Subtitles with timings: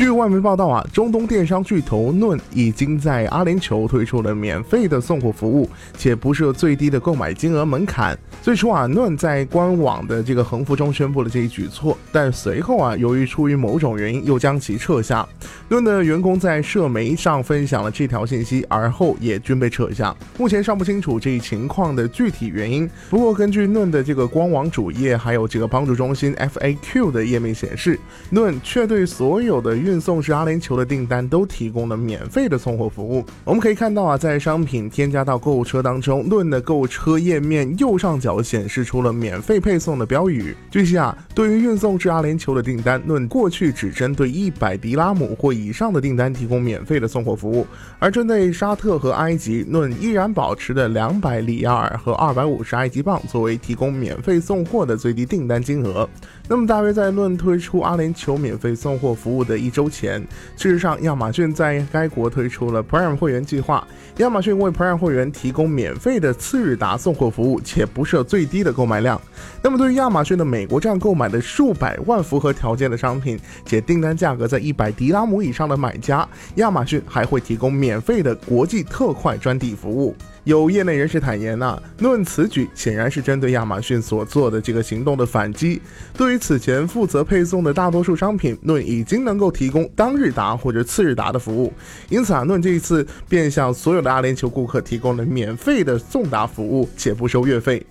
[0.00, 8.18] 据外媒报道啊，中东电商巨头论已经在阿联酋推出了免费的送货服务，且不设最低的购买金额门槛。
[8.42, 15.28] 最初啊，论在官网的这个横幅中宣布了这一举措，但随后啊，由于出于某种原因，又将其撤下。
[15.68, 20.16] 论的员工在社媒上分享了这条信息，而后也均被撤下。
[20.38, 22.88] 目前尚不清楚这一情况的具体原因。
[23.10, 33.22] 不过，根据论的这个官网主页还有这个帮助中心 FAQ 的页面显示，论却对所有的运送至阿联酋的订单都提供了免费的送货服务。
[33.44, 40.54] 我们可以看到啊，在商品添加到购物车当中，论的购物车页面右上角显示出了免费配送的标语。
[40.70, 47.66] 据悉啊，对于运送至阿联酋的订单，论过去只针对一百迪拉姆或以上的订单提供免费的送货服务，
[47.98, 56.08] 而针对沙特和埃及，论依然保持的两百里亚尔和二百五十埃及镑作为提供免费送货的最低订单金额。
[56.48, 59.80] 那么，大约在论推出阿联酋免费送货服务的一周。
[59.80, 60.20] 周前，
[60.58, 63.82] 事实上，亚马逊在该国推出了 Prime 会员计划。
[64.18, 69.20] 亚马逊为 Prime 会员提供免费的次日达送货服务，且不设最低的购买量。
[69.62, 76.26] 那么，对于亚马逊的美国站购买的数百万符合条件的商品，且订单价格在一百迪拉姆以上的买家，
[76.56, 80.14] 亚马逊还会提供免费的国际特快专递服务。
[80.50, 85.80] 有业内人士坦言呐，论此举显然是针对亚马逊所做的这个行动的反击。
[86.16, 91.72] 对于此前负责配送的大多数商品，论已经能够提供当日达或者次日达的服务，
[92.08, 97.86] 因此啊，论这一次便向所有的阿联酋顾客提供了免费的送达服务，且不收月费。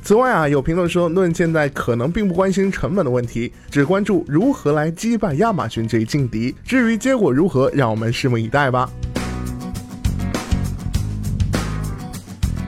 [0.00, 6.54] 此外啊，有评论说，论现在可能并不关心成本的问题，只关注如何来击败亚马逊这一劲敌。
[6.64, 8.88] 至于结果如何，让我们拭目以待吧。